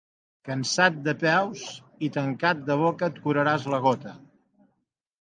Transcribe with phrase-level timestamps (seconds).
[0.47, 1.67] Cansa't de peus
[2.09, 4.19] i tanca't de boca i et curaràs la gota.